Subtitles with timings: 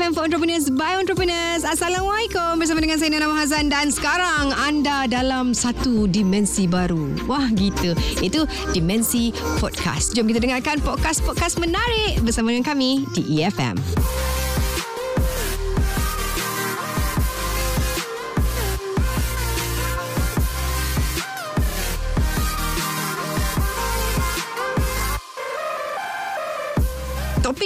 [0.00, 1.60] FM for Entrepreneurs by Entrepreneurs.
[1.60, 7.28] Assalamualaikum bersama dengan saya Nana Hazan dan sekarang anda dalam satu dimensi baru.
[7.28, 7.92] Wah gitu.
[8.24, 9.28] Itu dimensi
[9.60, 10.16] podcast.
[10.16, 13.76] Jom kita dengarkan podcast-podcast menarik bersama dengan kami di EFM.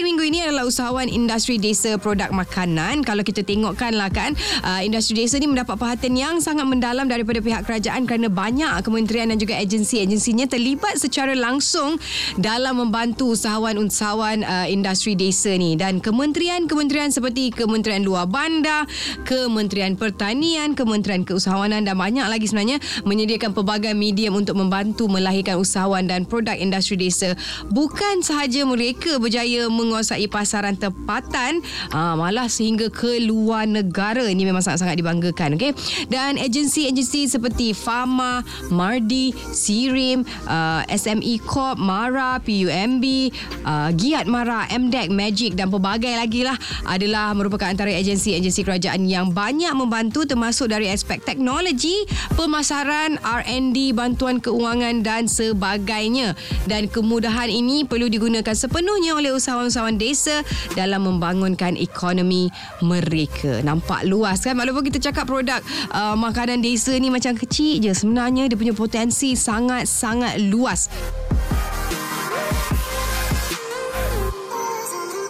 [0.04, 3.00] Minggu ini adalah usahawan industri desa produk makanan.
[3.08, 7.40] Kalau kita tengokkan lah kan, uh, industri desa ni mendapat perhatian yang sangat mendalam daripada
[7.40, 11.96] pihak kerajaan kerana banyak kementerian dan juga agensi-agensinya terlibat secara langsung
[12.36, 15.72] dalam membantu usahawan-usahawan uh, industri desa ni.
[15.72, 18.84] Dan kementerian-kementerian seperti Kementerian Luar Bandar,
[19.24, 22.76] Kementerian Pertanian, Kementerian Keusahawanan dan banyak lagi sebenarnya
[23.08, 27.32] menyediakan pelbagai medium untuk membantu melahirkan usahawan dan produk industri desa.
[27.72, 31.62] Bukan sahaja mereka berjaya menguasai pasaran tempatan
[31.94, 35.70] uh, malah sehingga ke luar negara ini memang sangat-sangat dibanggakan okay?
[36.10, 38.42] dan agensi-agensi seperti Fama,
[38.74, 43.30] Mardi, Sirim, uh, SME Corp, Mara, PUMB,
[43.62, 46.58] uh, Giat Mara, MDEC, Magic dan pelbagai lagi lah
[46.90, 52.02] adalah merupakan antara agensi-agensi kerajaan yang banyak membantu termasuk dari aspek teknologi,
[52.34, 56.34] pemasaran, R&D, bantuan keuangan dan sebagainya
[56.66, 60.40] dan kemudahan ini perlu digunakan sepenuhnya oleh usahawan usahawan-usahawan desa
[60.72, 62.48] dalam membangunkan ekonomi
[62.80, 63.60] mereka.
[63.60, 64.56] Nampak luas kan?
[64.56, 65.60] Walaupun kita cakap produk
[65.92, 67.92] uh, makanan desa ni macam kecil je.
[67.92, 70.88] Sebenarnya dia punya potensi sangat-sangat luas.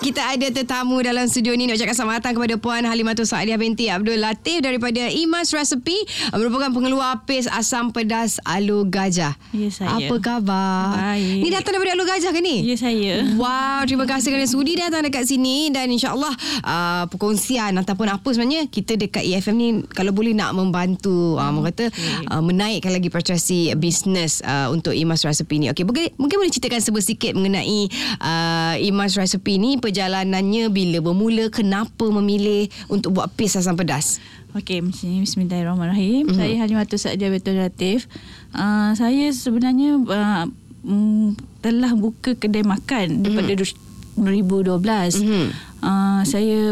[0.04, 3.88] Kita ada tetamu dalam studio ni nak ucapkan selamat datang kepada Puan Halimatul Saadiah binti
[3.88, 5.96] Abdul Latif daripada Imas Recipe
[6.28, 9.32] merupakan pengeluar pes asam pedas alu gajah.
[9.56, 10.04] Ya saya.
[10.04, 11.16] Apa khabar?
[11.16, 11.40] Baik.
[11.40, 12.68] Ni datang daripada alu gajah ke ni?
[12.68, 13.24] Ya saya.
[13.40, 16.36] Wow, terima kasih kerana sudi datang dekat sini dan insyaAllah
[16.68, 21.64] uh, perkongsian ataupun apa sebenarnya kita dekat EFM ni kalau boleh nak membantu uh, hmm.
[21.72, 22.28] kata okay.
[22.28, 25.72] uh, menaikkan lagi penetrasi bisnes uh, untuk Imas Recipe ni.
[25.72, 27.88] Okey, mungkin, mungkin boleh ceritakan sedikit mengenai
[28.20, 34.18] uh, Imas Recipe ni perjalanannya bila bermula kenapa memilih untuk buat paste asam pedas
[34.54, 36.30] Okey, bismillahirrahmanirrahim.
[36.30, 36.38] Mm-hmm.
[36.38, 38.06] Saya Halimatul Sa'dia Betul Latif.
[38.54, 40.46] Uh, saya sebenarnya uh,
[40.86, 43.22] mm, telah buka kedai makan mm-hmm.
[43.26, 44.78] daripada 2012.
[44.78, 45.46] Mm-hmm.
[45.82, 46.70] Uh, saya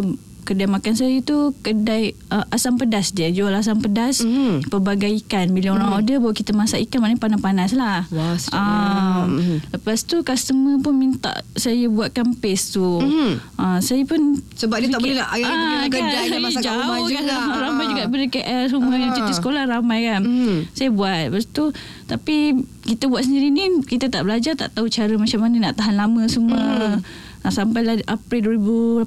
[0.53, 4.69] kedai makan saya tu kedai uh, asam pedas dia jual asam pedas mm.
[4.69, 5.51] pelbagai ikan.
[5.57, 5.99] Bila orang mm.
[5.99, 8.05] order baru kita masak ikan maknanya panas-panas lah.
[8.13, 9.73] Wah, uh, mm.
[9.73, 13.01] lepas tu customer pun minta saya buatkan paste tu.
[13.01, 13.41] Mm.
[13.57, 16.97] uh, saya pun sebab dia tak boleh nak ayah uh, kedai kan, masak kat rumah
[17.01, 20.21] kan, juga ramai juga daripada KL semua yang cuti sekolah ramai kan?
[20.21, 20.57] Mm.
[20.77, 21.33] saya buat.
[21.33, 21.65] Lepas tu
[22.05, 25.97] tapi kita buat sendiri ni kita tak belajar tak tahu cara macam mana nak tahan
[25.97, 27.01] lama semua.
[27.01, 27.32] Mm.
[27.43, 28.55] Nah, sampailah April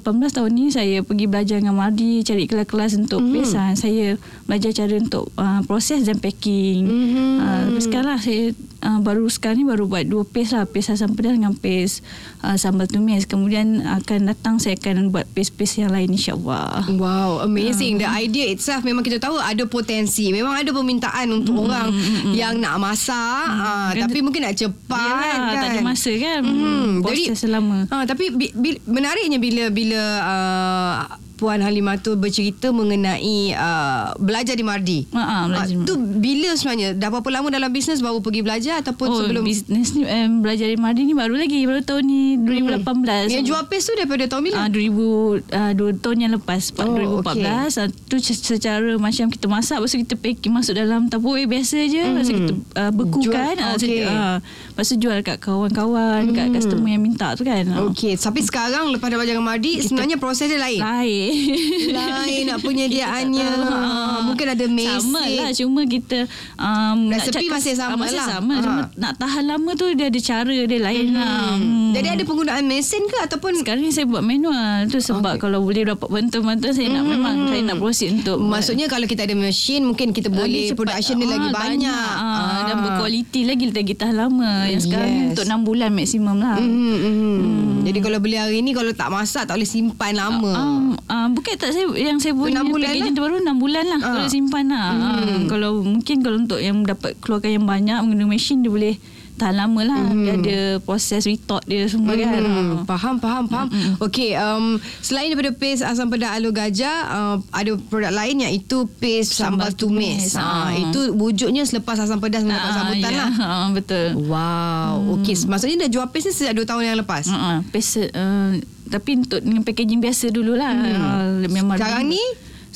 [0.00, 0.04] 2018
[0.36, 3.36] tahun ni saya pergi belajar dengan Mardi cari kelas-kelas untuk mm-hmm.
[3.40, 3.72] pesan.
[3.80, 6.84] Saya belajar cara untuk uh, proses dan packing.
[6.84, 7.30] Mm-hmm.
[7.40, 8.52] Uh, sekarang lah saya
[8.86, 10.64] uh, baru sekarang ni baru buat dua paste lah.
[10.70, 12.06] Paste asam pedas dengan paste
[12.46, 13.26] uh, sambal tumis.
[13.26, 16.86] Kemudian akan datang saya akan buat paste-paste yang lain insyaAllah.
[16.94, 17.98] Wow amazing.
[17.98, 18.06] Uh.
[18.06, 20.30] the idea itself memang kita tahu ada potensi.
[20.30, 23.46] Memang ada permintaan untuk mm, orang mm, yang nak masak.
[23.50, 26.40] Mm, uh, kan tapi mungkin nak cepat yalah, kan tak ada masa kan?
[26.46, 27.76] Mm, proses jadi, selama.
[27.90, 34.56] uh, tapi bi, bi, menariknya bila bila uh, Puan Halimah tu bercerita mengenai uh, belajar
[34.56, 35.04] di Mardi.
[35.12, 35.76] Ha uh, belajar.
[35.76, 39.44] Uh, tu bila sebenarnya dah berapa lama dalam bisnes baru pergi belajar ataupun oh, sebelum
[39.44, 42.80] bisnes ni um, belajar di Mardi ni baru lagi baru tahun ni 2018.
[42.88, 43.28] Hmm.
[43.28, 44.56] Yang jual paste tu daripada tahun bila?
[44.56, 47.28] Ah uh, 2000 uh, 2 tahun yang lepas oh, 2014.
[47.28, 47.84] Okay.
[47.84, 52.12] Uh, tu secara macam kita masak lepas kita packing masuk dalam tupperware biasa je hmm.
[52.16, 54.08] lepas kita uh, bekukan jual, okay.
[54.08, 54.36] uh,
[54.72, 56.32] lepas tu jual kat kawan-kawan hmm.
[56.32, 57.68] kat customer yang minta tu kan.
[57.92, 60.80] Okey, tapi sekarang lepas dah belajar dengan Mardi kita, sebenarnya proses dia lain.
[60.80, 61.25] Lain
[61.96, 66.18] lain nak penyediaannya ha, mungkin ada mesin sama lah cuma kita
[66.58, 68.62] um, resepi masih sama masih lah sama ha.
[68.62, 71.16] cuma nak tahan lama tu dia ada cara dia lain hmm.
[71.16, 71.90] lah hmm.
[71.96, 75.42] jadi ada penggunaan mesin ke ataupun sekarang ni saya buat manual tu sebab okay.
[75.42, 76.96] kalau boleh dapat bantuan-bantuan saya hmm.
[76.96, 78.94] nak memang saya nak proceed untuk maksudnya buat.
[78.98, 82.14] kalau kita ada mesin mungkin kita boleh lagi production dia lagi banyak, banyak.
[82.16, 82.66] Ha.
[82.66, 85.28] dan berkualiti lagi lagi tahan lama yang sekarang yes.
[85.34, 86.96] untuk 6 bulan maksimum lah hmm.
[86.96, 86.96] Hmm.
[87.06, 87.74] Hmm.
[87.86, 90.82] jadi kalau beli hari ni kalau tak masak tak boleh simpan lama um,
[91.16, 93.14] um, bukan tak saya yang saya punya 6 bulan packaging lah.
[93.16, 94.04] terbaru 6 bulan lah uh.
[94.12, 94.88] kalau simpan lah.
[94.92, 95.16] Hmm.
[95.16, 98.94] Uh, kalau mungkin kalau untuk yang dapat keluarkan yang banyak menggunakan mesin dia boleh
[99.36, 100.24] tahan lama lah mm.
[100.24, 102.20] dia ada proses retort dia semua mm.
[102.24, 102.76] kan uh.
[102.88, 104.00] faham faham faham mm.
[104.00, 109.36] Okey, um, selain daripada paste asam pedas alu gajah uh, ada produk lain iaitu paste
[109.36, 110.40] sambal, sambal tumis, tumis.
[110.40, 110.40] Uh.
[110.40, 113.20] Uh, itu wujudnya selepas asam pedas mendapat uh, sambutan yeah.
[113.20, 115.12] lah uh, betul wow mm.
[115.20, 117.58] Okey, maksudnya dah jual paste ni sejak 2 tahun yang lepas uh, uh.
[117.68, 120.72] paste uh, tapi untuk dengan packaging biasa dululah.
[120.72, 121.46] Hmm.
[121.46, 122.22] Memang Sekarang ni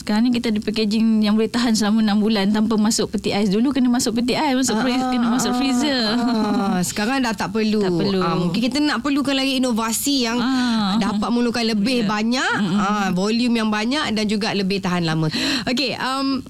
[0.00, 3.52] sekarang ni kita ada packaging yang boleh tahan selama 6 bulan tanpa masuk peti ais.
[3.52, 6.00] Dulu kena masuk peti ais, masuk freezer, kena masuk freezer.
[6.16, 7.84] Ah, sekarang dah tak perlu.
[7.84, 8.20] Tak perlu.
[8.24, 10.96] Ah, mungkin kita nak perlukan lagi inovasi yang Ah.
[10.96, 15.28] dapat memerlukan lebih banyak, ah, volume yang banyak dan juga lebih tahan lama.
[15.70, 16.40] Okey, um,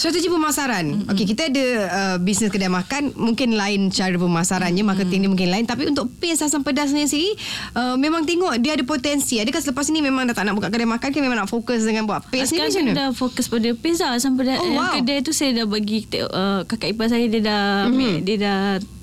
[0.00, 1.12] Strategi pemasaran.
[1.12, 5.68] Okey, kita ada uh, bisnes kedai makan, mungkin lain cara pemasarannya, marketing dia mungkin lain.
[5.68, 7.36] Tapi untuk pace asam pedas ni sendiri,
[7.76, 9.36] uh, memang tengok dia ada potensi.
[9.36, 12.08] Adakah selepas ini memang dah tak nak buka kedai makan ke memang nak fokus dengan
[12.08, 12.96] buat pace ni Sekarang macam mana?
[12.96, 14.92] dah fokus pada pizza sampai dah, Oh, oh, wow.
[14.96, 18.24] kedai tu saya dah bagi uh, kakak ipar saya dia dah mm-hmm.
[18.24, 18.58] dia dah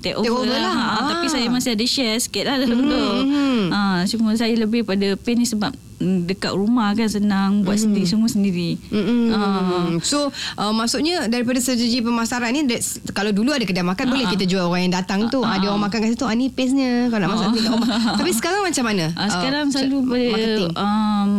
[0.08, 0.62] take over, Take over lah.
[0.62, 0.74] lah.
[0.74, 1.06] Ha, Ah.
[1.10, 2.90] Tapi saya masih ada share sikit lah dalam mm-hmm.
[2.90, 3.04] tu.
[3.28, 3.62] Mhm.
[3.68, 7.82] Ha, cuma saya lebih pada pay ni sebab mm, dekat rumah kan senang buat mm-hmm.
[7.84, 8.70] sendiri semua sendiri.
[8.88, 9.22] Mm-mm.
[9.30, 9.92] Ah.
[10.00, 12.64] So uh, maksudnya daripada strategi pemasaran ni
[13.10, 15.40] kalau dulu ada kedai makan boleh kita jual orang yang datang tu.
[15.40, 17.88] Ada orang makan kat situ, ah ni paste-nya kau nak masak kat rumah.
[18.16, 19.04] Tapi sekarang macam mana?
[19.14, 20.72] Uh, sekarang Uh, selalu pada marketing.
[20.78, 21.30] um,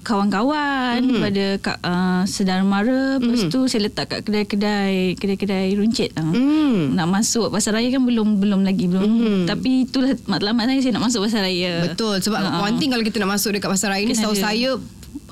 [0.00, 1.20] kawan-kawan mm-hmm.
[1.20, 1.44] pada
[1.80, 3.50] uh, saudara mara lepas Mhm.
[3.50, 6.24] tu saya letak kat kedai-kedai kedai-kedai runcit uh.
[6.24, 6.92] Hmm.
[6.92, 9.38] nak masuk pasar raya kan belum belum lagi belum Mhm.
[9.46, 13.02] tapi itulah matlamat saya saya nak masuk pasar raya Betul sebab Ah, one thing kalau
[13.02, 14.42] kita nak masuk dekat pasar raya ni setahu ada.
[14.42, 14.70] saya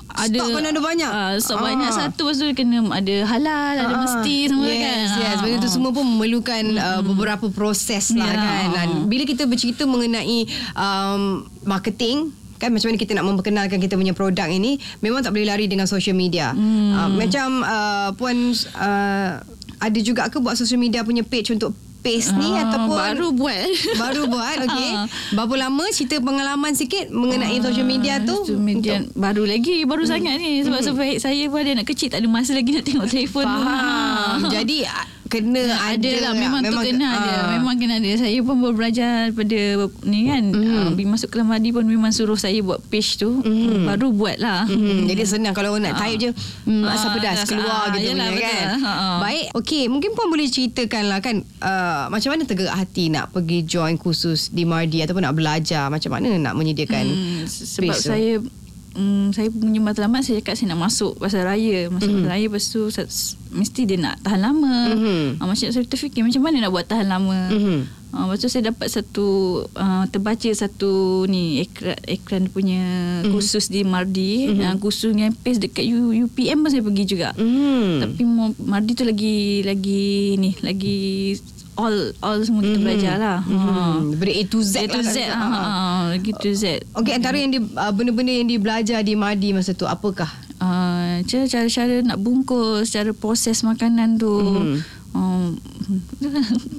[0.09, 1.09] ada stok kena ada banyak.
[1.09, 1.63] uh, stok Ah.
[1.63, 4.97] banyak satu lepas tu kena ada halal ada Ah, mesti semua yes, kan
[5.45, 5.71] Yes, tu ah.
[5.71, 8.35] semua pun memerlukan uh, beberapa proses lah Ya.
[8.35, 8.65] kan.
[8.73, 10.43] Dan bila kita bercerita mengenai
[10.73, 11.21] um,
[11.63, 15.65] marketing kan macam mana kita nak memperkenalkan kita punya produk ini memang tak boleh lari
[15.65, 16.51] dengan social media.
[16.51, 16.91] Hmm.
[16.91, 19.39] Uh, macam uh, puan uh,
[19.79, 23.59] ada juga ke buat social media punya page untuk paste ni Ah, ataupun baru buat
[24.01, 24.91] baru buat okey.
[24.93, 25.07] Ah.
[25.35, 28.39] Berapa lama cerita pengalaman sikit mengenai social media tu?
[28.39, 32.07] Social media untuk- baru lagi baru sangat ni sebab sebab saya pun ada anak kecil
[32.07, 33.43] tak ada masa lagi nak tengok telefon.
[33.43, 33.67] Faham.
[33.67, 34.47] Ah.
[34.47, 34.87] Jadi
[35.29, 37.13] kena ada, ada lah memang, memang tu kena ah.
[37.13, 39.59] ada memang kena ada saya pun baru belajar pada
[40.09, 40.97] ni kan mm.
[40.97, 43.85] uh, masuk kelas madi pun memang suruh saya buat page tu mm.
[43.85, 47.89] baru buat lah Hmm, jadi senang kalau nak type je hmm, Ah, asam pedas keluar
[47.89, 48.65] ah, gitu yelah, punya kan.
[48.81, 48.91] Ha.
[49.21, 53.67] Baik, okey, mungkin puan boleh ceritakan lah kan uh, macam mana tergerak hati nak pergi
[53.67, 58.49] join kursus di Mardi ataupun nak belajar macam mana nak menyediakan Hmm, sebab space tu?
[58.99, 62.17] Hmm, saya punya matlamat saya cakap saya nak masuk pasar raya masuk Mhm.
[62.19, 62.81] pasar raya lepas tu
[63.49, 65.39] mesti dia nak tahan lama Mhm.
[65.39, 67.79] ah, macam saya terfikir macam mana nak buat tahan lama Mhm.
[68.09, 69.27] Ah, lepas tu saya dapat satu
[69.71, 70.89] uh, terbaca satu
[71.23, 72.81] ni ekran, ekran punya
[73.21, 73.31] Mhm.
[73.31, 74.65] kursus di Mardi mm-hmm.
[74.65, 78.01] uh, kursus yang pace dekat U, UPM pun saya pergi juga Hmm.
[78.01, 78.25] tapi
[78.59, 80.03] Mardi tu lagi lagi
[80.35, 81.37] ni lagi
[81.79, 82.83] all all semua kita Mhm.
[82.83, 83.47] belajar lah ha.
[83.47, 84.11] Hmm.
[84.11, 85.61] Daripada A to Z A to lah Z ha, ha,
[86.11, 89.87] lagi to Z Okey, antara yang di, uh, benda-benda yang dibelajar di Mardi masa tu
[89.87, 90.27] apakah?
[90.59, 94.98] uh, cara cara nak bungkus cara proses makanan tu Mhm.
[95.11, 95.57] Um,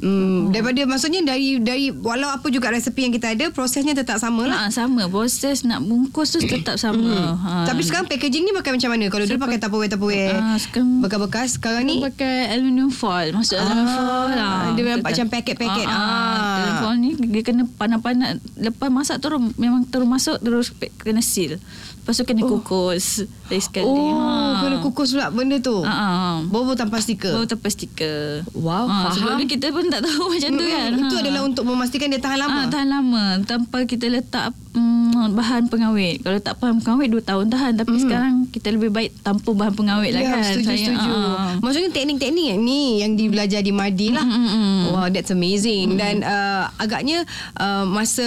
[0.00, 4.47] Hmm, daripada maksudnya dari dari walau apa juga resepi yang kita ada prosesnya tetap sama
[4.47, 4.56] lah.
[4.61, 7.67] ha, sama proses nak bungkus tu tetap sama ha.
[7.67, 9.06] Tapi sekarang packaging ni pakai macam mana?
[9.09, 14.29] Kalau dulu pakai Tupperware-Tupperware Ah, sekarang bekas-bekas, sekarang ni pakai aluminium foil masuk aluminium foil
[14.31, 15.06] lah dia nampak Betul.
[15.11, 15.87] macam paket-paket.
[15.87, 15.99] ah, Ah.
[15.99, 16.38] ah.
[16.38, 21.59] aluminium foil ni dia kena panas-panas lepas masak terus memang terus masuk terus kena seal
[21.99, 23.06] lepas tu kena kukus
[23.47, 24.62] dari sekali Oh, ha.
[24.62, 25.82] kena kukus pula benda tu.
[25.82, 26.38] ah.
[26.43, 27.32] Bobo tanpa stiker.
[27.32, 28.19] Baru tanpa stiker
[28.52, 29.14] Wow, Ah, faham.
[29.14, 31.20] Sebelum ni kita pun tak tahu macam tu kan Itu Ha.
[31.20, 32.58] adalah untuk memastikan dia tahan lama.
[32.58, 34.99] Ah, tahan lama tanpa kita letak mm,
[35.31, 36.20] bahan pengawet.
[36.20, 38.00] Kalau tak bahan pengawet 2 tahun tahan tapi mm.
[38.00, 40.43] sekarang kita lebih baik tanpa bahan pengawet lah ya, kan.
[40.44, 41.12] setuju, Saya, setuju.
[41.12, 41.53] ah.
[41.58, 44.22] Maksudnya teknik-teknik yang ni yang dibelajar di Madi lah.
[44.22, 44.81] Mm, mm, mm.
[44.91, 45.94] Wow, that's amazing.
[45.94, 47.22] Dan uh, agaknya
[47.55, 48.27] uh, masa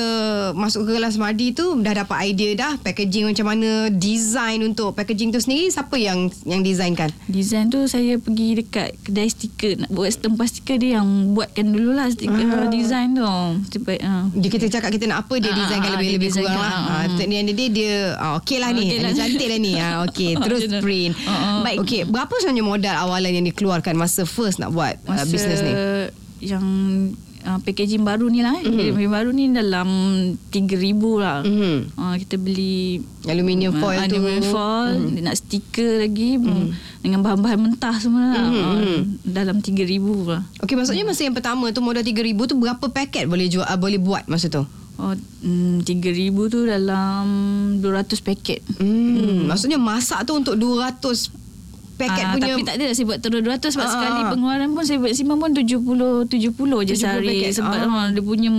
[0.54, 5.30] masuk ke kelas Madi tu dah dapat idea dah packaging macam mana, design untuk packaging
[5.30, 7.10] tu sendiri siapa yang yang designkan?
[7.26, 12.08] Design tu saya pergi dekat kedai stiker nak buat tempah stiker dia yang buatkan dululah
[12.08, 12.72] stiker ah.
[12.72, 13.28] design tu.
[13.76, 14.24] Cepat ah.
[14.32, 16.90] Dia kita cakap kita nak apa dia designkan ah, lebih dia lebih kurang designkan, lah.
[16.90, 18.86] ah, Ha, teknik dia dia ah, okey lah ni.
[18.88, 19.12] Okey lah.
[19.12, 19.74] Dia cantik dah ni.
[19.76, 21.14] Ha, okey, terus print.
[21.28, 21.62] Ah.
[21.62, 22.02] Baik, okey.
[22.08, 25.74] Berapa sebenarnya modal awalan yang dikeluarkan masa first nak buat uh, Masa bisnes ni?
[26.44, 26.64] yang
[27.44, 28.56] uh, packaging baru ni lah.
[28.56, 28.74] Mm-hmm.
[28.74, 29.88] Packaging baru ni dalam
[30.50, 30.80] 3000
[31.16, 31.40] lah.
[31.42, 31.76] Mhm.
[31.94, 34.16] Uh, kita beli Aluminium foil tu.
[34.16, 35.08] Aluminium foil Mhm.
[35.10, 35.22] mm.
[35.22, 36.68] Nak stiker lagi mm.
[37.00, 39.00] Dengan bahan-bahan mentah semua lah Mhm, uh.
[39.24, 39.96] Dalam 3000
[40.26, 43.76] lah Okey, maksudnya masa yang pertama tu modal 3000 tu berapa paket boleh jual uh,
[43.76, 44.64] boleh buat masa tu?
[44.94, 47.26] Oh, mm, 3000 tu dalam
[47.80, 51.43] 200 paket Hmm, maksudnya masak tu untuk 200
[51.96, 54.30] paket Ah, punya Tapi tak ada saya buat terus 200 Sebab Ah, sekali ah.
[54.30, 56.30] pengeluaran pun Saya buat simpan pun 70 70
[56.84, 57.52] je 70 sehari paket.
[57.56, 58.10] Sebab ah.
[58.10, 58.50] dia punya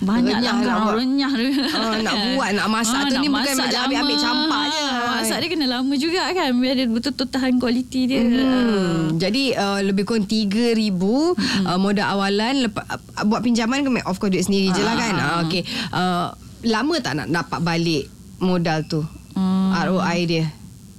[0.00, 0.94] Banyak Renyah lah kan, buat.
[0.96, 4.64] Renyah dia Ah, nak buat, nak masak tu nak ni bukan masak macam ambil-ambil campak
[4.66, 4.84] je.
[5.10, 9.16] Masak dia kena lama juga kan Biar dia betul-betul tahan kualiti dia Hmm.
[9.16, 11.66] Jadi uh, lebih kurang 3000 hmm.
[11.66, 14.96] uh, modal awalan lepas uh, buat pinjaman ke of course duit sendiri je lah Ah.
[14.96, 15.14] kan.
[15.14, 15.62] Uh, okey.
[15.90, 16.26] Uh,
[16.62, 18.04] lama tak nak dapat balik
[18.38, 19.00] modal tu?
[19.32, 19.72] Hmm.
[19.72, 20.46] ROI dia.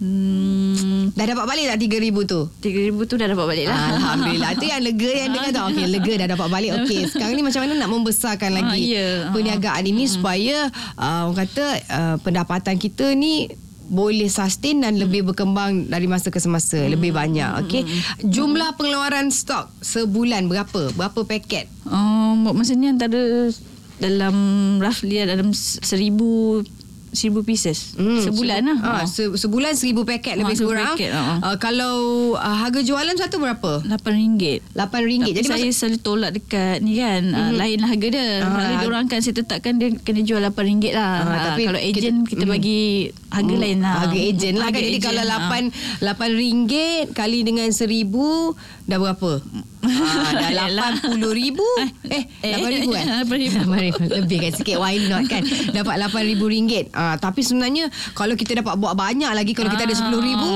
[0.02, 2.42] Hmm, Dah dapat balik tak 3000 tu?
[2.58, 3.78] 3,000 tu dah dapat balik lah.
[3.94, 7.44] Alhamdulillah Tu yang lega yang dengar tu Okey lega dah dapat balik Okey sekarang ni
[7.44, 9.06] macam mana Nak membesarkan lagi Ah, ya.
[9.22, 9.30] Ah.
[9.30, 10.58] Perniagaan ini Supaya
[10.98, 13.46] uh, Orang kata uh, Pendapatan kita ni
[13.86, 16.96] boleh sustain dan lebih berkembang dari masa ke semasa Hmm.
[16.96, 17.84] lebih banyak okey
[18.24, 23.52] jumlah pengeluaran stok sebulan berapa berapa paket Um, maksudnya antara
[24.00, 24.36] dalam
[24.80, 26.64] roughly dalam seribu
[27.12, 27.96] seribu pieces.
[28.00, 28.78] Hmm, sebulan lah.
[28.80, 30.96] ha, se, sebulan seribu paket ah, lebih ha, kurang.
[30.96, 31.24] paket, ha.
[31.44, 31.96] uh, kalau
[32.36, 33.84] uh, harga jualan satu berapa?
[33.84, 34.60] lapan ringgit.
[34.74, 35.34] Lapan ringgit.
[35.36, 35.80] Tapi jadi saya maksud...
[35.80, 37.22] selalu tolak dekat ni kan.
[37.32, 37.56] Uh, hmm.
[37.60, 38.30] lain harga dia.
[38.42, 38.80] Kalau ha.
[38.80, 41.16] diorang kan saya tetapkan dia kena jual lapan ringgit lah.
[41.28, 42.54] Ha, tapi kalau ejen kita, kita hmm.
[42.56, 43.32] bagi hmm.
[43.36, 43.64] harga hmm.
[43.64, 43.96] lain lah.
[44.08, 44.82] harga ejen lah kan.
[44.82, 45.64] Jadi agent, kalau lapan
[46.00, 48.56] lapan ringgit kali dengan seribu
[48.88, 49.32] dah berapa?
[49.82, 51.58] Ah, dah RM80,000
[52.16, 54.78] eh RM8,000 eh, kan RM8,000 lebih kan sikit.
[54.78, 55.42] Why not kan?
[55.74, 59.96] Dapat RM8,000 ah, Uh, tapi sebenarnya kalau kita dapat buat banyak lagi kalau kita ada
[59.98, 60.50] ah, 10 ribu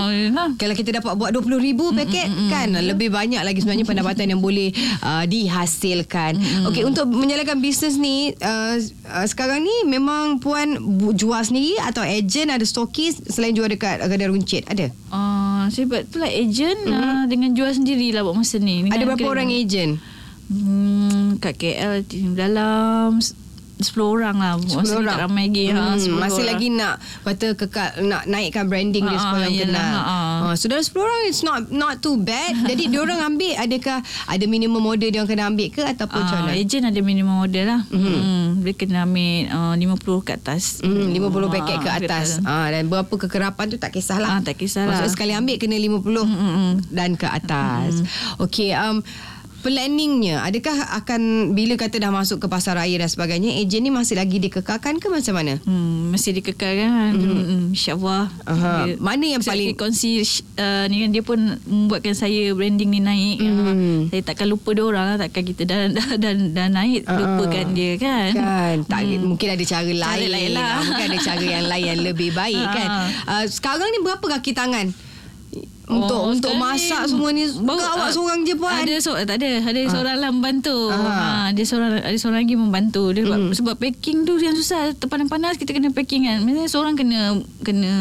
[0.61, 2.85] kalau kita dapat buat 20 ribu paket mm, mm, mm, kan mm.
[2.93, 4.69] lebih banyak lagi sebenarnya pendapatan yang boleh
[5.01, 6.69] uh, dihasilkan mm.
[6.69, 8.77] Okey untuk menjalankan bisnes ni uh,
[9.09, 10.77] uh, sekarang ni memang puan
[11.17, 16.21] jual sendiri atau agent ada stokis selain jual dekat kedai runcit ada uh, sebab tu
[16.21, 16.93] lah agent mm.
[16.93, 19.97] uh, dengan jual sendirilah buat masa ni ada berapa orang agent
[20.51, 22.05] hmm, kat KL
[22.37, 23.17] dalam
[23.75, 24.53] 10 orang lah.
[24.55, 25.63] 10 Masa ni tak ramai lagi.
[25.67, 26.47] Hmm, ha, 10 masih orang.
[26.49, 30.01] lagi nak kata kekal nak naikkan branding dia Ah, supaya orang yelah, kenal.
[30.01, 30.37] ah.
[30.41, 32.55] Ha, saudara 10 orang it's not not too bad.
[32.69, 36.37] Jadi dia orang ambil adakah ada minimum order dia orang kena ambil ke ataupun macam
[36.37, 36.55] Ah, mana?
[36.55, 37.81] ejen ada minimum order lah.
[37.85, 38.17] Mm-hmm.
[38.17, 40.63] Hmm, dia kena ambil uh, 50 ke atas.
[40.79, 41.19] Hmm, 50
[41.51, 42.27] paket ke atas.
[42.43, 44.29] Ah dan berapa kekerapan tu tak kisahlah.
[44.29, 44.95] Ah, tak kisahlah.
[44.95, 46.69] Maksudnya sekali ambil kena 50 Mm-mm.
[46.89, 47.99] dan ke atas.
[48.37, 49.03] Okey, um
[49.65, 54.13] planningnya adakah akan bila kata dah masuk ke pasar raya dan sebagainya ejen ni masih
[54.13, 55.57] lagi dikekalkan ke macam mana?
[55.59, 57.17] Hmm, mesti dikekalkan.
[57.17, 57.73] Mm-hmm.
[57.73, 58.25] InsyaAllah.
[58.45, 58.73] Aha.
[58.85, 60.21] Dia- Mana yang paling- kongsi
[60.55, 63.37] uh, ni kan dia pun membuatkan saya branding ni naik.
[63.41, 63.57] Hmm.
[63.57, 65.17] Uh, saya takkan lupa dia orang lah.
[65.19, 68.29] Takkan kita dah dah dah, dah naik Ah, lupakan dia kan.
[68.31, 70.69] Kan tak mungkin ada cara lain, lain lah.
[70.69, 72.87] Ah, mungkin ada cara yang lain yang lebih baik kan.
[72.87, 73.07] Ah.
[73.25, 74.93] Uh, sekarang ni berapa kaki tangan
[75.85, 78.73] untuk Oh, untuk masak semua ni baru- ke awak ah, seorang je puan?
[78.73, 80.89] Ada so, tak ada, ada seorang lah membantu.
[80.89, 80.97] Ah.
[80.97, 83.13] Ha, dia seorang ada seorang lagi membantu.
[83.13, 84.97] Dia sebab, sebab packing tu yang susah.
[84.97, 86.41] Terpanas-panas kita kena packing kan.
[86.41, 87.19] Maksudnya seorang kena
[87.61, 87.93] kena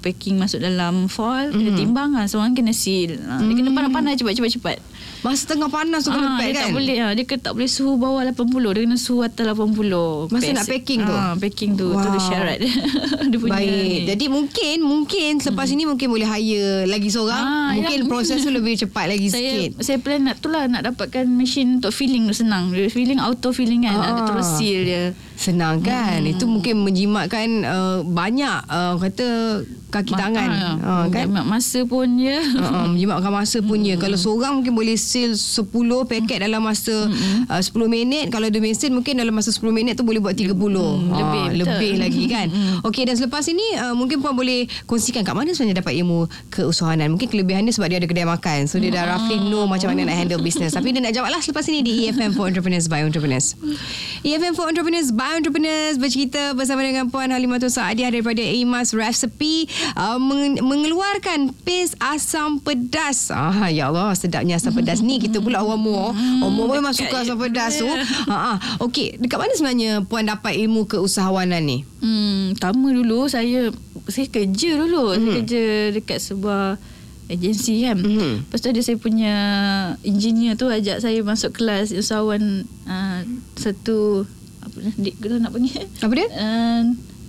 [0.00, 2.24] packing masuk dalam foil, kena timbang kan.
[2.24, 3.20] Seorang kena seal.
[3.20, 4.78] Ha, dia kena panas-panas cepat-cepat cepat.
[5.26, 6.62] Masa tengah panas tu kena Ah, pack dia kan?
[6.62, 10.38] tak boleh ah, dia tak boleh suhu bawah 80 dia kena suhu atas 80 Masa
[10.40, 11.10] Pack- nak packing tu?
[11.12, 12.06] ah, packing tu tu Wow.
[12.08, 12.58] dia syarat
[13.30, 13.68] dia punya Baik.
[13.68, 13.90] ni.
[14.06, 17.42] Jadi mungkin mungkin selepas ini mungkin boleh hire lagi seorang.
[17.42, 18.08] Ah, mungkin yalah.
[18.08, 19.70] proses tu lebih cepat lagi saya sikit.
[19.80, 22.70] saya plan nak tu lah nak dapatkan mesin untuk filling tu senang.
[22.70, 23.94] Dia Filling auto filling kan.
[23.94, 24.06] Ah.
[24.08, 25.04] Ada terus seal dia.
[25.34, 26.18] Senang kan?
[26.18, 26.32] Hmm.
[26.32, 29.26] Itu mungkin menjimatkan uh, banyak uh, kata
[29.96, 30.48] kaki Ma- tangan.
[30.50, 31.26] ah, Uh, kan?
[31.28, 32.36] Masa pun je.
[32.54, 33.96] Uh, menjimatkan masa punya.
[33.96, 35.66] Kalau seorang mungkin boleh seal 10
[36.04, 37.08] paket dalam masa
[37.46, 38.28] uh, 10 minit.
[38.28, 40.52] Kalau ada mesin mungkin dalam masa 10 minit tu boleh buat 30.
[40.52, 40.68] lebih,
[41.08, 41.48] Ah, betul.
[41.58, 42.46] lebih lagi kan.
[42.82, 46.18] Okey dan selepas ini uh, mungkin puan boleh kongsikan kat mana sebenarnya dapat ilmu
[46.50, 47.10] keusahanan.
[47.10, 48.66] Mungkin kelebihan dia sebab dia ada kedai makan.
[48.66, 50.72] So dia dah roughly know macam mana nak handle business.
[50.72, 53.54] Tapi dia nak jawab lah selepas ini di EFM for Entrepreneurs by Entrepreneurs.
[54.22, 60.18] EFM for Entrepreneurs by Entrepreneurs bercerita bersama dengan Puan Halimatul Saadiah daripada Imas Recipe uh,
[60.18, 63.30] meng- mengeluarkan paste asam pedas.
[63.30, 66.10] Ah ya Allah sedapnya asam pedas ni kita pula orang Muar.
[66.42, 67.86] Orang Muar memang suka asam pedas tu.
[67.86, 68.56] Ha ah.
[68.82, 71.78] Okey, dekat mana sebenarnya puan dapat ilmu keusahawanan ni?
[72.02, 73.70] Hmm, pertama dulu saya
[74.06, 75.14] saya kerja dulu.
[75.14, 75.62] Saya kerja
[75.94, 76.78] dekat sebuah
[77.26, 77.98] agensi kan.
[77.98, 78.46] Mhm.
[78.46, 79.34] Lepas tu ada saya punya
[80.06, 83.20] engineer tu ajak saya masuk kelas usahawan uh,
[83.58, 84.22] satu
[84.62, 85.86] apa kita nak panggil?
[86.02, 86.28] Apa dia?
[86.30, 86.82] Uh,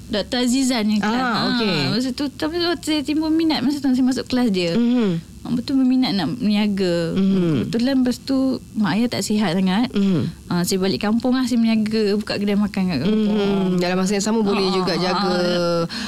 [0.07, 0.39] Dr.
[0.41, 1.19] Azizan yang kelas.
[1.21, 1.77] Ah, okey.
[1.91, 4.71] Masa tu tapi tu saya timbul minat masa tu saya masuk kelas dia.
[4.71, 4.87] Mhm.
[4.87, 5.13] Hmm.
[5.49, 6.95] Betul berminat nak berniaga.
[7.13, 7.71] Mhm.
[7.71, 8.37] Kebetulan lepas tu
[8.73, 9.87] mak ayah tak sihat sangat.
[9.89, 10.21] Mhm.
[10.45, 13.35] Uh, saya balik kampung lah saya berniaga buka kedai makan kat kampung.
[13.37, 15.35] Hmm, dalam masa yang sama boleh Ah, juga ah, jaga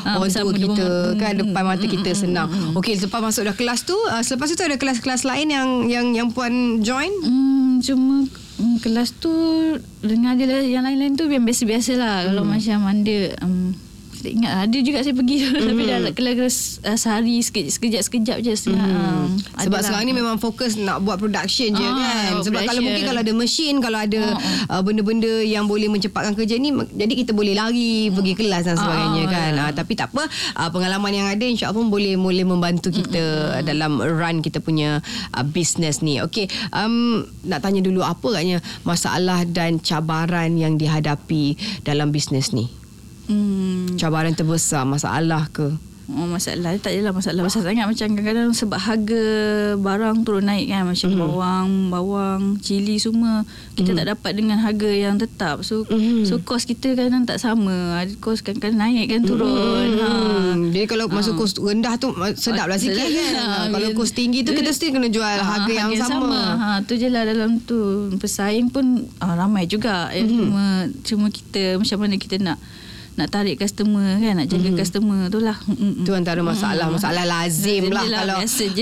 [0.01, 1.15] ah, orang tua dia kita pun.
[1.17, 2.47] kan Hmm, depan mata hmm, kita hmm, senang.
[2.73, 6.27] Okey, lepas masuk dah kelas tu, uh, selepas itu ada kelas-kelas lain yang yang yang
[6.29, 7.11] puan join?
[7.21, 8.27] Hmm, cuma
[8.57, 9.31] hmm, kelas tu
[10.01, 12.15] dengan dia lah- yang lain-lain tu yang biasa-biasa lah.
[12.25, 12.51] Kalau Hmm.
[12.53, 13.71] macam ada um,
[14.19, 15.35] saya ingat ada juga saya pergi
[15.69, 18.53] tapi dah kelas uh, sehari sekejap sekejap, sekejap je.
[18.67, 18.75] Hmm.
[18.75, 19.81] Um, Sebab adalah.
[19.81, 22.31] sekarang ni memang fokus nak buat production je Ah, kan.
[22.41, 22.83] Sebab kalau production.
[22.83, 24.21] mungkin kalau ada mesin, kalau ada
[24.67, 28.75] Ah, uh, benda-benda yang boleh mencepatkan kerja ni, jadi kita boleh lari pergi kelas dan
[28.75, 29.51] sebagainya Ah, kan.
[29.51, 29.61] ya.
[29.61, 33.23] Uh, tapi tak apa, uh, pengalaman yang ada insya-Allah pun boleh boleh membantu kita
[33.61, 34.99] dalam run kita punya
[35.31, 36.19] uh, business ni.
[36.19, 42.67] Okey, um, nak tanya dulu apa agaknya masalah dan cabaran yang dihadapi dalam bisnes ni?
[43.29, 45.69] Hmm, Cabaran terbesar masalah ke?
[46.09, 49.23] Oh, masalah tak adalah masalah besar sangat macam kadang-kadang sebab harga
[49.77, 51.19] barang turun naik kan macam mm.
[51.21, 53.45] bawang, bawang, cili semua
[53.77, 53.97] kita mm.
[54.01, 55.61] tak dapat dengan harga yang tetap.
[55.61, 56.25] So mm.
[56.25, 58.01] so kos kita kadang tak sama.
[58.01, 59.85] Ada kos kadang-kadang naik kan turun.
[59.85, 60.01] Mm.
[60.01, 60.09] Ha.
[60.73, 61.13] Jadi kalau ha.
[61.13, 62.09] masuk kos rendah tu
[62.41, 63.33] sedaplah sikit kan.
[63.37, 63.69] Ha.
[63.69, 66.25] Kalau kos tinggi tu kita mesti kena jual ha, harga, yang harga sama.
[66.25, 66.41] sama.
[66.57, 70.09] Ha tu je lah dalam tu pesaing pun ha, ramai juga.
[70.09, 70.25] Mm.
[70.25, 70.63] Cuma
[71.05, 72.57] cuma kita macam mana kita nak
[73.19, 74.79] nak tarik customer kan nak jaga mm-hmm.
[74.79, 75.57] customer tu lah
[76.07, 76.95] tu antara masalah mm-hmm.
[76.95, 78.37] masalah lazim lah, lah kalau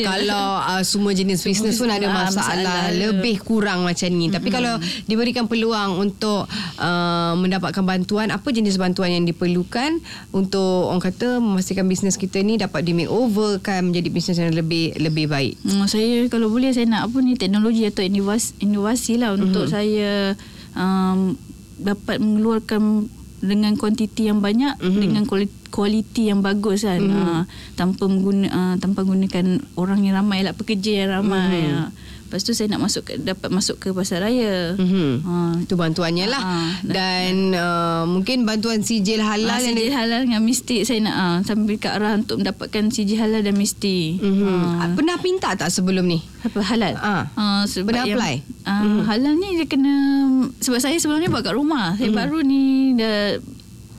[0.06, 4.36] kalau uh, semua jenis bisnes pun ada masalah, masalah lebih kurang macam ni mm-hmm.
[4.38, 4.74] tapi kalau
[5.10, 6.46] diberikan peluang untuk
[6.78, 9.98] uh, mendapatkan bantuan apa jenis bantuan yang diperlukan
[10.30, 14.94] untuk orang kata memastikan bisnes kita ni dapat di makeover kan menjadi bisnes yang lebih
[15.02, 19.34] lebih baik mm, saya kalau boleh saya nak apa ni teknologi atau inovasi, inovasi lah
[19.34, 19.74] untuk mm-hmm.
[19.74, 20.12] saya
[20.78, 21.34] um,
[21.78, 25.02] dapat mengeluarkan dengan kuantiti yang banyak mm-hmm.
[25.02, 25.24] dengan
[25.70, 27.28] kualiti yang bagus kan mm-hmm.
[27.28, 27.44] uh,
[27.78, 31.86] tanpa mengguna uh, tanpa gunakan orang yang ramai lah pekerja yang ramai mm-hmm.
[31.86, 31.90] uh.
[32.28, 34.76] Lepas tu saya nak masuk ke, dapat masuk ke pasar raya.
[34.76, 35.12] Mm-hmm.
[35.24, 35.36] Ha.
[35.64, 36.44] Itu bantuannya lah.
[36.44, 36.56] Ha.
[36.84, 39.48] Dan uh, mungkin bantuan sijil halal.
[39.48, 43.48] Ha, sijil halal dengan mistik saya nak ha, sambil ke arah untuk mendapatkan sijil halal
[43.48, 44.20] dan mistik.
[44.20, 44.60] Mm-hmm.
[44.60, 44.84] Ha.
[45.00, 46.20] Pernah pinta tak sebelum ni?
[46.44, 47.00] Apa halal?
[47.00, 47.32] Ha.
[47.32, 48.36] Ha, Pernah apply?
[48.68, 49.02] Ha, mm-hmm.
[49.08, 49.94] Halal ni dia kena...
[50.60, 51.96] Sebab saya sebelum ni buat kat rumah.
[51.96, 52.22] Saya mm-hmm.
[52.28, 52.64] baru ni
[52.98, 53.38] dah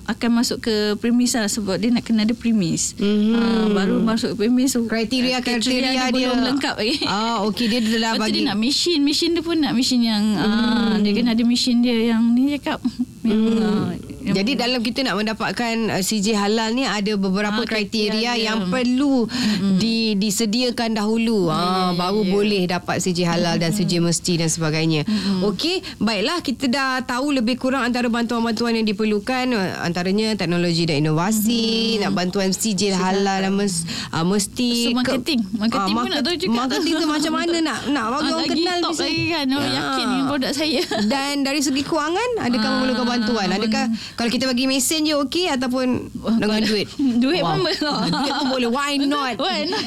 [0.08, 2.96] akan masuk ke premis lah sebab dia nak kena ada premis.
[2.96, 3.36] Mm-hmm.
[3.36, 6.96] Uh, baru masuk premis so kriteria kriteria, dia, dia belum lengkap lagi.
[7.12, 8.40] Ah okey dia dah Lepas bagi.
[8.40, 10.40] dia nak mesin, mesin dia pun nak mesin yang mm.
[10.40, 12.80] uh, dia kena ada mesin dia yang ni cakap.
[13.20, 13.36] Mm.
[13.36, 13.92] Uh,
[14.34, 19.26] jadi dalam kita nak mendapatkan uh, CJ halal ni ada beberapa ha, kriteria yang perlu
[19.26, 19.76] mm-hmm.
[19.80, 21.48] di, disediakan dahulu.
[21.48, 22.32] Yeah, ha yeah, baru yeah.
[22.32, 25.02] boleh dapat CJ halal dan CJ mesti dan sebagainya.
[25.04, 25.48] Mm-hmm.
[25.48, 29.50] Okey, baiklah kita dah tahu lebih kurang antara bantuan-bantuan yang diperlukan
[29.82, 32.02] antaranya teknologi dan inovasi, mm-hmm.
[32.04, 35.40] nak bantuan CJ halal dan mes, uh, mesti so, marketing.
[35.56, 36.54] Marketing uh, pun nak tahu juga.
[36.54, 39.46] Marketing tu macam mana nak nak bagi orang kenal top lagi kan.
[39.48, 39.80] Orang ya.
[39.80, 40.82] yakin dengan produk saya.
[41.08, 43.48] Dan dari segi kewangan adakah memerlukan bantuan?
[43.48, 43.84] Adakah
[44.18, 46.10] kalau kita bagi mesin je okey ataupun
[46.42, 46.90] dengan duit?
[47.22, 47.54] duit wow.
[47.54, 47.78] pun boleh.
[48.18, 48.68] duit pun boleh.
[48.74, 49.38] Why not?
[49.46, 49.86] Why not?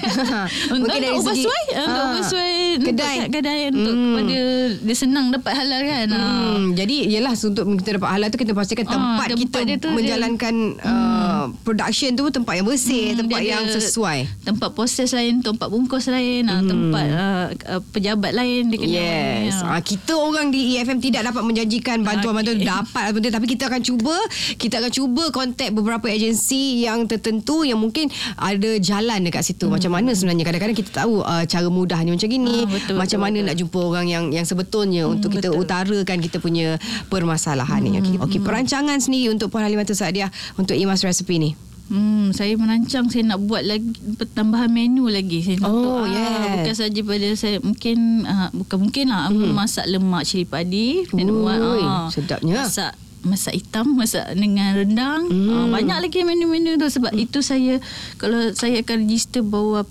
[0.71, 2.13] Mungkin dari segi bersuai, untuk ha.
[2.15, 4.15] bersuai kedai kedai untuk hmm.
[4.15, 4.39] pada
[4.87, 6.07] dia senang dapat halal kan.
[6.07, 6.15] Hmm.
[6.15, 6.79] Ha.
[6.79, 10.87] Jadi yalah untuk kita dapat halal tu kita pastikan ha, tempat, tempat kita menjalankan dia,
[10.87, 11.45] uh, hmm.
[11.67, 14.47] production tu tempat yang bersih, hmm, tempat yang sesuai.
[14.47, 16.71] Tempat proses lain, tempat bungkus lain, hmm.
[16.71, 17.45] tempat uh,
[17.91, 18.95] pejabat lain dia kena.
[18.95, 19.59] Yes.
[19.83, 22.69] Kita orang di EFM tidak dapat menjanjikan bantuan-bantuan okay.
[22.71, 24.20] dapat tapi kita akan cuba
[24.61, 29.73] kita akan cuba kontak beberapa agensi yang tertentu yang mungkin ada jalan dekat situ hmm.
[29.77, 33.25] macam mana sebenarnya kadang-kadang kita tahu uh, cara mudahnya macam gini ha, betul, macam betul,
[33.27, 33.47] mana betul.
[33.47, 35.61] nak jumpa orang yang yang sebetulnya hmm, untuk kita betul.
[35.63, 36.67] utarakan kita punya
[37.07, 38.47] permasalahan hmm, ni okey okey hmm.
[38.47, 41.51] perancangan sendiri untuk Puan Halimah Saadiah untuk Imas Recipe ni
[41.91, 45.43] Hmm, saya merancang saya nak buat lagi pertambahan menu lagi.
[45.43, 46.23] Saya nak oh, yes.
[46.23, 49.51] ah, bukan saja pada saya mungkin ah, bukan mungkin lah hmm.
[49.51, 51.03] masak lemak cili padi.
[51.11, 52.63] Saya nak buat ah, sedapnya.
[52.63, 55.49] Masak masak hitam masak dengan rendang hmm.
[55.49, 57.25] uh, banyak lagi menu-menu tu sebab hmm.
[57.25, 57.77] itu saya
[58.17, 59.85] kalau saya akan register bawa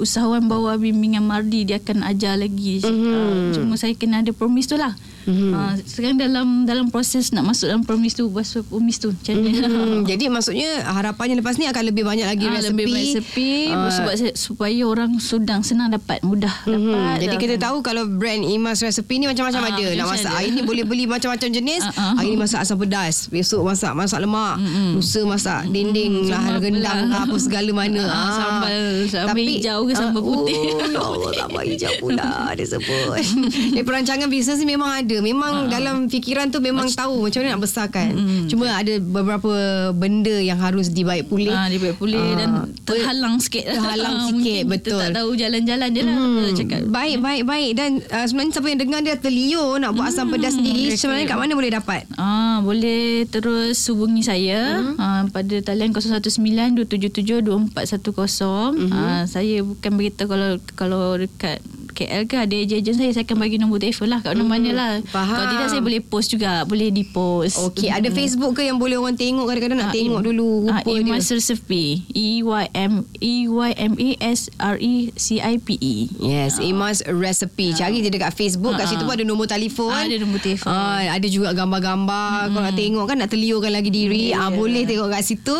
[0.00, 3.08] usahawan bawa bimbingan Mardi dia akan ajar lagi hmm.
[3.08, 5.52] uh, cuma saya kena ada promise tu lah Mm-hmm.
[5.54, 10.02] Uh, sekarang dalam dalam proses nak masuk dalam promise tu buat promise tu macam mm-hmm.
[10.10, 12.70] jadi maksudnya harapannya lepas ni akan lebih banyak lagi uh, resepi.
[12.70, 16.94] lebih banyak resepi uh, sebab supaya orang Sudang senang dapat mudah mm-hmm.
[16.94, 19.86] dapat jadi kita tahu kalau brand Imas resepi ni macam-macam uh, ada.
[19.94, 21.82] Nak masak hari ni boleh beli macam-macam jenis.
[21.86, 24.58] Uh, uh, hari ni masak asam pedas besok masak masak lemak.
[24.58, 24.90] Mm-hmm.
[24.98, 26.32] lusa masak dinding mm-hmm.
[26.32, 28.02] lah gendang apa segala mana.
[28.02, 28.76] Uh, uh, sambal
[29.08, 30.60] sambal hijau ke sambal uh, putih?
[30.98, 33.16] oh, sambal hijau pula dia sebut.
[33.72, 35.20] Eh, perancangan bisnes ni memang ada ada.
[35.20, 38.10] Memang uh dalam fikiran tu memang Macam, tahu macam mana nak besarkan.
[38.12, 38.44] Mm-hmm.
[38.50, 39.52] cuma ada beberapa
[39.96, 41.48] benda yang harus dibaik pulih.
[41.48, 42.48] Uh, dibaik pulih uh, dan
[42.84, 43.72] terhalang sikit.
[43.72, 45.00] terhalang sikit betul.
[45.00, 46.54] tak tahu jalan-jalan je lah mm.
[46.54, 46.80] cakap.
[46.92, 47.70] Baik baik baik.
[47.78, 51.38] Dan uh, sebenarnya siapa yang dengar dia terliur nak buat asam pedas sendiri sebenarnya kat
[51.40, 52.02] mana boleh dapat?
[52.20, 54.96] Ah boleh terus hubungi saya mm-hmm.
[55.00, 58.92] uh, pada talian 019 277 2410 mm-hmm.
[58.92, 61.58] uh, saya bukan beritahu kalau kalau dekat
[61.92, 62.36] KL ke?
[62.40, 64.92] Ada ejen saya saya akan bagi nombor telefon lah kat mana-mana hmm, lah.
[65.12, 65.36] Faham.
[65.36, 66.64] kalau tidak saya boleh post juga.
[66.64, 67.60] Boleh di post.
[67.60, 67.98] Okey, hmm.
[68.00, 69.44] ada Facebook ke yang boleh orang tengok?
[69.46, 71.04] Kadang-kadang nak ha, tengok im, dulu rupa ha, dia.
[71.04, 75.76] Imas Recipe E Y M E Y M A S R E C I P
[75.76, 75.96] E.
[76.18, 76.64] Yes ha.
[76.64, 77.84] Imas Recipe ha.
[77.84, 78.74] cari dia dekat Facebook.
[78.74, 78.84] Ha.
[78.84, 79.92] kat situ pun ada nombor telefon.
[79.92, 80.72] Ha, ada nombor telefon.
[80.72, 82.48] Ha, ada juga gambar-gambar.
[82.48, 82.52] Hmm.
[82.56, 84.32] kalau nak tengok kan nak terliurkan lagi diri.
[84.32, 84.48] Yeah.
[84.48, 85.58] ha, boleh tengok kat situ.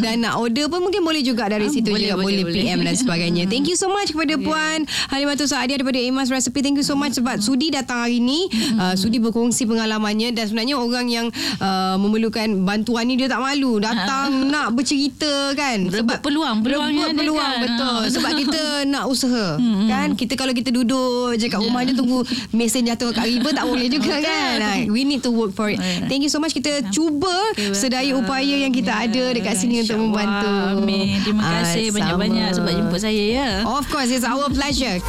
[0.00, 2.22] Dan nak order pun mungkin boleh juga dari ha, situ boleh, juga.
[2.22, 2.64] boleh, boleh, boleh.
[2.64, 3.44] PM dan sebagainya.
[3.52, 4.44] Thank you so much kepada yeah.
[4.44, 4.78] Puan
[5.12, 6.62] Halimatul Saadia Nadia daripada Emas Recipe.
[6.62, 8.46] Thank you so much sebab Sudi datang hari ni.
[8.78, 11.26] Uh, Sudi berkongsi pengalamannya dan sebenarnya orang yang
[11.58, 15.90] uh, memerlukan bantuan ni dia tak malu datang nak bercerita kan.
[15.90, 16.62] Rebut peluang.
[16.62, 17.62] Peluangnya rebut ada peluang kan.
[17.66, 17.98] betul.
[18.06, 18.10] Ha.
[18.14, 18.62] Sebab kita
[18.94, 19.46] nak usaha
[19.90, 20.08] kan.
[20.14, 22.22] Kita kalau kita duduk je kat rumah je tunggu
[22.54, 24.56] mesin jatuh kat river tak boleh juga kan.
[24.62, 25.82] Ha, we need to work for it.
[26.06, 27.34] Thank you so much kita cuba
[27.74, 30.78] sedaya upaya yang kita ada dekat sini untuk membantu.
[30.78, 31.18] Amin.
[31.26, 33.48] Terima kasih banyak-banyak sebab jemput saya ya.
[33.66, 35.02] Of course, it's our pleasure.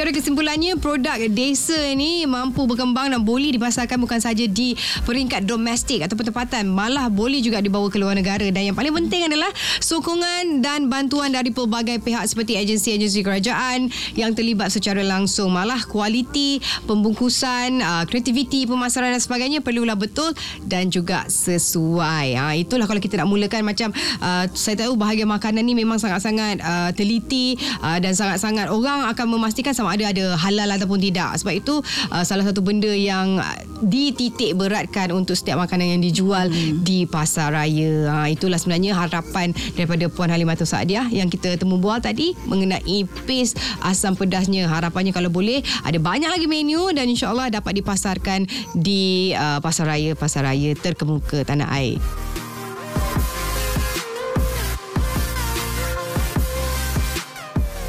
[0.00, 4.72] Secara kesimpulannya, produk desa ni mampu berkembang dan boleh dipasarkan bukan saja di
[5.04, 8.48] peringkat domestik ataupun tempatan, malah boleh juga dibawa ke luar negara.
[8.48, 14.32] Dan yang paling penting adalah sokongan dan bantuan dari pelbagai pihak seperti agensi-agensi kerajaan yang
[14.32, 15.52] terlibat secara langsung.
[15.52, 20.32] Malah kualiti, pembungkusan, uh, kreativiti, pemasaran dan sebagainya perlulah betul
[20.64, 22.40] dan juga sesuai.
[22.40, 23.92] Ha, itulah kalau kita nak mulakan macam
[24.24, 29.28] uh, saya tahu bahagian makanan ni memang sangat-sangat uh, teliti uh, dan sangat-sangat orang akan
[29.28, 31.36] memastikan sama ada ada halal ataupun tidak.
[31.42, 31.74] Sebab itu
[32.14, 33.42] uh, salah satu benda yang
[33.80, 36.84] dititik beratkan untuk setiap makanan yang dijual hmm.
[36.84, 38.12] di pasar raya.
[38.12, 43.56] Ha, itulah sebenarnya harapan daripada Puan Halimatul Saadiah yang kita temu bual tadi mengenai paste
[43.82, 44.68] asam pedasnya.
[44.68, 50.46] Harapannya kalau boleh ada banyak lagi menu dan insyaAllah dapat dipasarkan di uh, pasar raya-pasar
[50.46, 51.98] raya terkemuka tanah air.